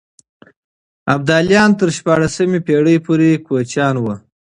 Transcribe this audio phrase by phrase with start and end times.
[1.13, 4.13] ابداليان تر شپاړسمې پېړۍ پورې کوچيان وو.